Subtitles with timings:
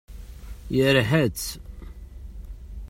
[0.75, 1.47] Yerḥa-tt.